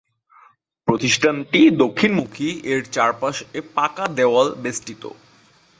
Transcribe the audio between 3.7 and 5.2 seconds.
পাকা দেওয়াল বেষ্টিত।